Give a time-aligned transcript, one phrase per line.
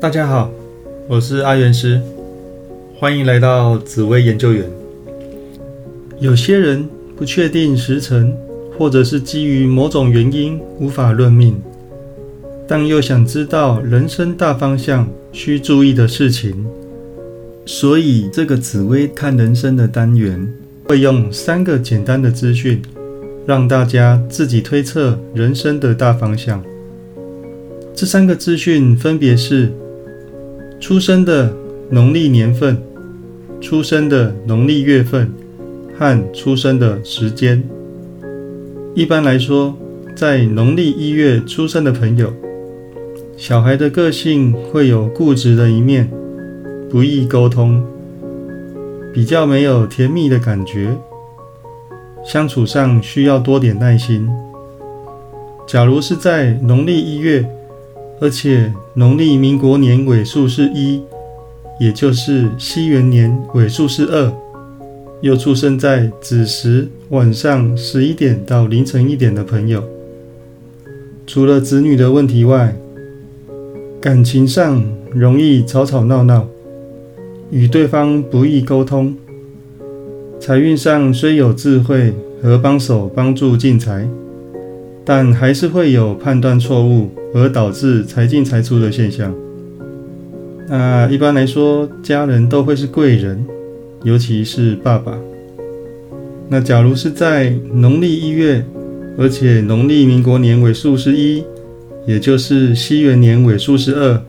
[0.00, 0.50] 大家好，
[1.06, 2.00] 我是阿元师，
[2.98, 4.64] 欢迎来到紫薇研究员。
[6.18, 8.34] 有些人不确定时辰，
[8.78, 11.60] 或者是基于某种原因无法论命，
[12.66, 16.64] 但又想知道人生大方向需注意的事情，
[17.66, 20.50] 所以这个紫薇看人生的单元
[20.84, 22.80] 会用三个简单的资讯，
[23.44, 26.64] 让大家自己推测人生的大方向。
[27.94, 29.70] 这三个资讯分别是：
[30.80, 31.54] 出生的
[31.90, 32.82] 农历年份、
[33.60, 35.30] 出生的农历月份
[35.96, 37.62] 和出生的时间。
[38.94, 39.76] 一般来说，
[40.16, 42.32] 在农历一月出生的朋友，
[43.36, 46.10] 小孩的个性会有固执的一面，
[46.88, 47.84] 不易沟通，
[49.12, 50.96] 比较没有甜蜜的感觉，
[52.24, 54.26] 相处上需要多点耐心。
[55.66, 57.46] 假如是在农历一月，
[58.20, 61.00] 而且农历民国年尾数是一，
[61.80, 64.32] 也就是西元年尾数是二，
[65.22, 69.82] 又出生在子时晚上十一点到凌晨一点的朋友，
[71.26, 72.76] 除了子女的问题外，
[74.00, 76.46] 感情上容易吵吵闹闹，
[77.50, 79.16] 与对方不易沟通，
[80.38, 84.06] 财运上虽有智慧和帮手帮助进财。
[85.02, 89.34] 但还是会有判断错误而导致财进财出的现象。
[90.68, 93.44] 那一般来说，家人都会是贵人，
[94.04, 95.18] 尤其是爸爸。
[96.48, 98.64] 那假如是在农历一月，
[99.18, 101.44] 而且农历民国年尾数是一，
[102.06, 104.22] 也就是西元年尾数是二，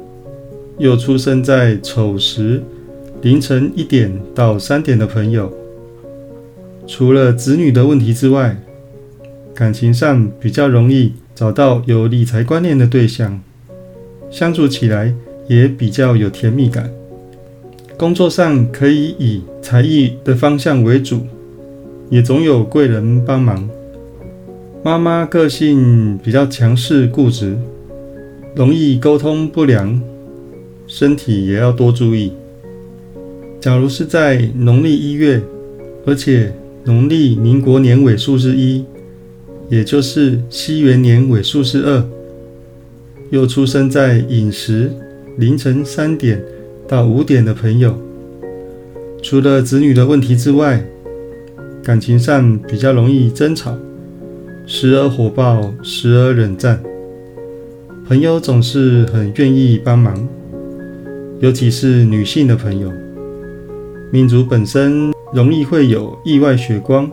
[0.77, 2.61] 又出生在丑时
[3.21, 5.51] 凌晨一点到三点的朋友，
[6.87, 8.55] 除了子女的问题之外，
[9.53, 13.41] 感情上比较容易找到有理财观念的对象，
[14.29, 15.13] 相处起来
[15.47, 16.91] 也比较有甜蜜感。
[17.97, 21.21] 工作上可以以才艺的方向为主，
[22.09, 23.69] 也总有贵人帮忙。
[24.83, 27.55] 妈妈个性比较强势固执，
[28.55, 30.01] 容易沟通不良，
[30.87, 32.33] 身体也要多注意。
[33.59, 35.39] 假如是在农历一月，
[36.05, 36.51] 而且
[36.83, 38.83] 农历民国年尾数是一。
[39.71, 42.03] 也就是西元年尾数是二，
[43.29, 44.91] 又出生在饮食
[45.37, 46.43] 凌晨三点
[46.89, 47.97] 到五点的朋友，
[49.23, 50.83] 除了子女的问题之外，
[51.81, 53.73] 感情上比较容易争吵，
[54.67, 56.77] 时而火爆，时而冷战。
[58.05, 60.27] 朋友总是很愿意帮忙，
[61.39, 62.91] 尤其是女性的朋友，
[64.11, 67.09] 命主本身容易会有意外血光。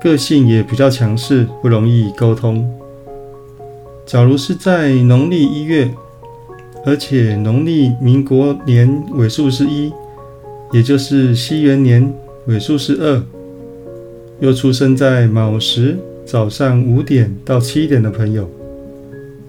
[0.00, 2.68] 个性也比较强势，不容易沟通。
[4.04, 5.90] 假如是在农历一月，
[6.84, 9.90] 而且农历民国年尾数是一，
[10.72, 12.12] 也就是西元年
[12.46, 13.22] 尾数是二，
[14.38, 18.48] 又出生在卯时早上五点到七点的朋友，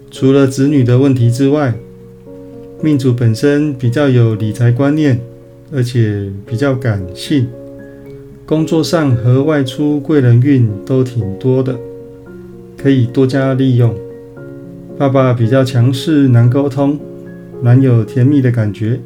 [0.09, 1.75] 除了子女的问题之外，
[2.81, 5.19] 命主本身比较有理财观念，
[5.71, 7.47] 而且比较感性。
[8.47, 11.77] 工作上和外出贵人运都挺多的，
[12.77, 13.93] 可以多加利用。
[14.97, 16.97] 爸爸比较强势，难沟通，
[17.61, 19.01] 难有甜蜜的感觉，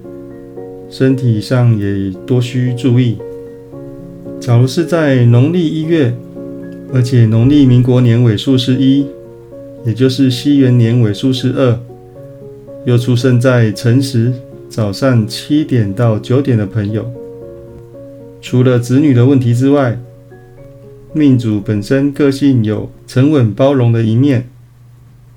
[0.92, 3.18] 身体上也多需注意。
[4.40, 6.14] 假如是在农历一月，
[6.94, 9.08] 而且农历民国年尾数是一，
[9.84, 11.80] 也就是西元年尾数是二，
[12.86, 14.32] 又出生在辰时
[14.70, 17.12] 早上七点到九点的朋友。
[18.42, 19.98] 除了子女的问题之外，
[21.14, 24.50] 命主本身个性有沉稳包容的一面，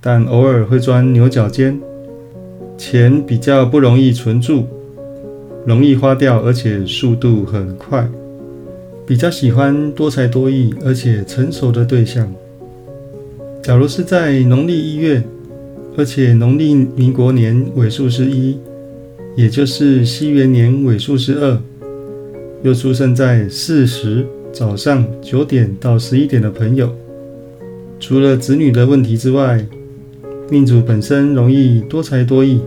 [0.00, 1.78] 但偶尔会钻牛角尖，
[2.78, 4.64] 钱比较不容易存住，
[5.66, 8.08] 容易花掉，而且速度很快，
[9.06, 12.32] 比较喜欢多才多艺而且成熟的对象。
[13.62, 15.22] 假如是在农历一月，
[15.96, 18.58] 而且农历民国年尾数是一，
[19.36, 21.58] 也就是西元年尾数是二。
[22.64, 26.90] 又出生在巳时早上九点到十一点的朋友，
[28.00, 29.62] 除了子女的问题之外，
[30.48, 32.62] 命主本身容易多才多艺，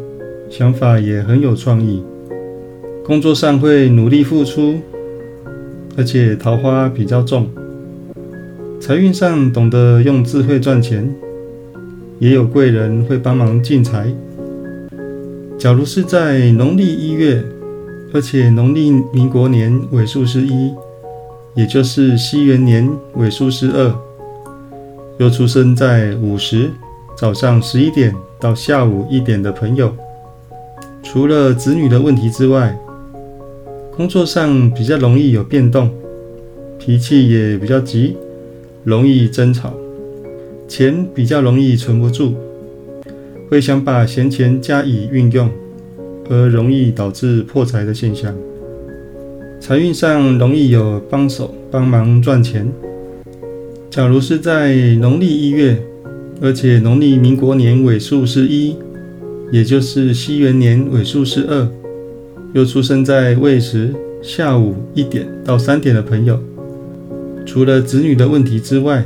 [0.51, 2.03] 想法也很有创意，
[3.03, 4.75] 工作上会努力付出，
[5.97, 7.49] 而且桃花比较重，
[8.79, 11.11] 财运上懂得用智慧赚钱，
[12.19, 14.13] 也有贵人会帮忙进财。
[15.57, 17.43] 假如是在农历一月。
[18.13, 20.73] 而且农历民国年尾数是一，
[21.55, 23.93] 也就是西元年尾数是二，
[25.17, 26.71] 又出生在午时
[27.17, 29.93] 早上十一点到下午一点的朋友，
[31.03, 32.77] 除了子女的问题之外，
[33.95, 35.91] 工作上比较容易有变动，
[36.79, 38.15] 脾气也比较急，
[38.83, 39.73] 容易争吵，
[40.67, 42.33] 钱比较容易存不住，
[43.49, 45.49] 会想把闲钱加以运用，
[46.29, 48.33] 而容易导致破财的现象。
[49.59, 52.71] 财运上容易有帮手帮忙赚钱。
[53.89, 55.81] 假如是在农历一月，
[56.41, 58.75] 而且农历民国年尾数是一。
[59.49, 61.65] 也就是西元年尾数是二，
[62.53, 66.37] 又出生在未时下午一点到三点的朋友，
[67.45, 69.05] 除了子女的问题之外，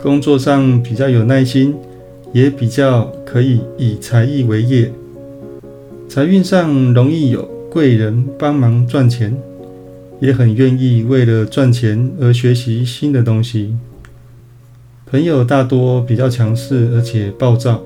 [0.00, 1.74] 工作上比较有耐心，
[2.32, 4.92] 也比较可以以才艺为业，
[6.10, 9.32] 财运上容易有贵人帮忙赚钱，
[10.18, 13.76] 也很愿意为了赚钱而学习新的东西。
[15.06, 17.80] 朋友大多比较强势，而且暴躁。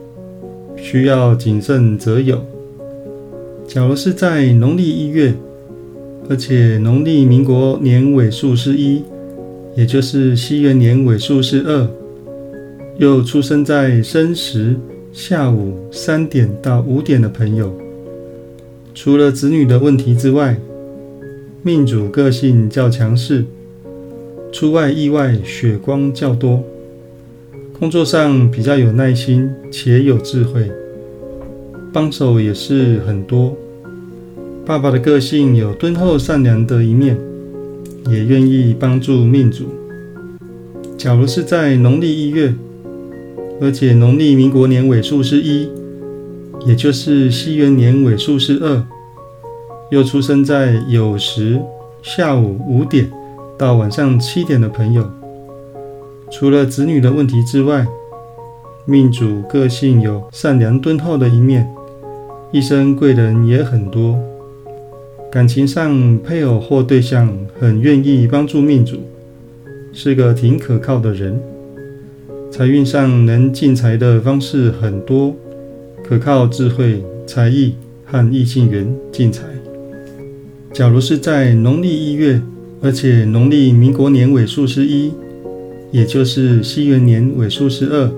[0.74, 2.42] 需要谨慎择友。
[3.68, 5.34] 假如是在农历一月，
[6.30, 9.02] 而且农历民国年尾数是一，
[9.76, 11.86] 也就是西元年尾数是二，
[12.96, 14.74] 又出生在申时
[15.12, 17.70] 下午三点到五点的朋友，
[18.94, 20.56] 除了子女的问题之外，
[21.64, 23.44] 命主个性较强势，
[24.52, 26.62] 出外意外血光较多。
[27.76, 30.70] 工作上比较有耐心且有智慧，
[31.92, 33.56] 帮手也是很多。
[34.64, 37.18] 爸爸的个性有敦厚善良的一面，
[38.08, 39.64] 也愿意帮助命主。
[40.96, 42.54] 假如是在农历一月，
[43.60, 45.68] 而且农历民国年尾数是一，
[46.66, 48.82] 也就是西元年尾数是二，
[49.90, 51.60] 又出生在酉时
[52.02, 53.10] 下午五点
[53.58, 55.10] 到晚上七点的朋友。
[56.30, 57.86] 除了子女的问题之外，
[58.86, 61.68] 命主个性有善良敦厚的一面，
[62.50, 64.18] 一生贵人也很多。
[65.30, 68.98] 感情上，配偶或对象很愿意帮助命主，
[69.92, 71.40] 是个挺可靠的人。
[72.50, 75.34] 财运上能进财的方式很多，
[76.06, 77.74] 可靠智慧、才艺
[78.04, 79.44] 和异性缘进财。
[80.72, 82.42] 假如是在农历一月，
[82.82, 85.12] 而且农历民国年尾数是一。
[85.90, 88.10] 也就是西元年尾数是二，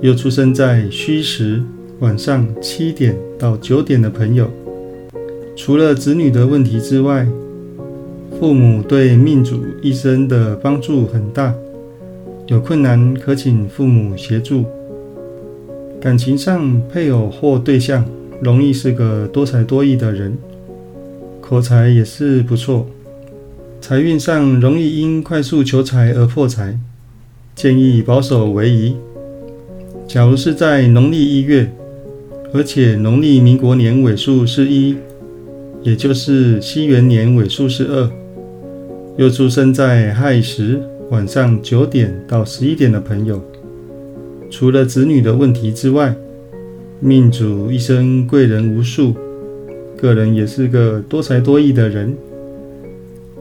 [0.00, 1.62] 又出生在戌时
[2.00, 4.50] 晚上七点到九点的朋友，
[5.54, 7.28] 除了子女的问题之外，
[8.40, 11.54] 父母对命主一生的帮助很大，
[12.48, 14.64] 有困难可请父母协助。
[16.04, 18.04] 感情上，配偶或对象
[18.42, 20.36] 容易是个多才多艺的人，
[21.40, 22.86] 口才也是不错。
[23.80, 26.78] 财运上容易因快速求财而破财，
[27.56, 28.96] 建议保守为宜。
[30.06, 31.72] 假如是在农历一月，
[32.52, 34.96] 而且农历民国年尾数是一，
[35.82, 38.10] 也就是西元年尾数是二，
[39.16, 43.42] 又出生在亥时晚上九点到十一点的朋友，
[44.56, 46.14] 除了子女的问题之外，
[47.00, 49.12] 命主一生贵人无数，
[50.00, 52.16] 个人也是个多才多艺的人。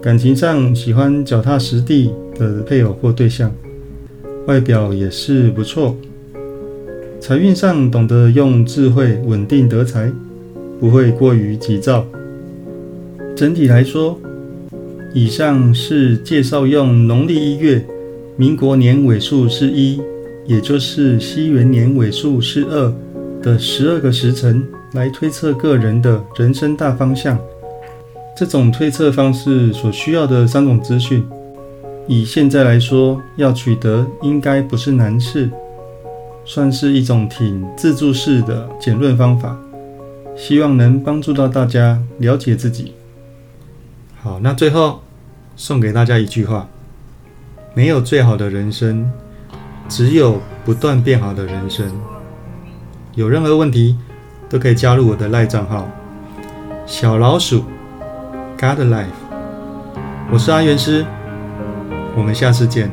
[0.01, 3.53] 感情上喜欢脚踏实地的配偶或对象，
[4.47, 5.95] 外表也是不错。
[7.19, 10.11] 财运上懂得用智慧稳定得财，
[10.79, 12.07] 不会过于急躁。
[13.35, 14.19] 整体来说，
[15.13, 17.85] 以上是介绍用农历一月、
[18.35, 20.01] 民国年尾数是一，
[20.45, 22.93] 也就是西元年尾数是二
[23.41, 27.37] 的十二个时辰来推测个人的人生大方向。
[28.35, 31.23] 这种推测方式所需要的三种资讯，
[32.07, 35.49] 以现在来说，要取得应该不是难事，
[36.43, 39.55] 算是一种挺自助式的简论方法，
[40.35, 42.93] 希望能帮助到大家了解自己。
[44.21, 45.01] 好，那最后
[45.55, 46.67] 送给大家一句话：
[47.75, 49.09] 没有最好的人生，
[49.95, 51.85] 只有不断变好的人生。
[53.13, 53.95] 有任何问题
[54.49, 55.87] 都可以加入我的赖账号
[56.87, 57.63] 小老鼠。
[58.57, 59.05] God Life，
[60.31, 61.05] 我是阿元师，
[62.17, 62.89] 我们下次见，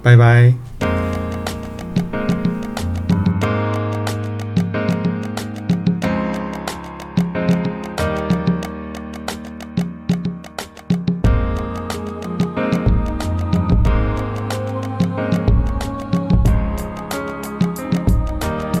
[0.00, 0.67] 拜拜。